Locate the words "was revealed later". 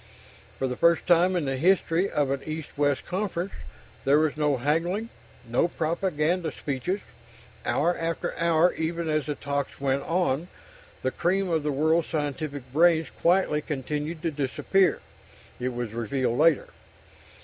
15.71-16.69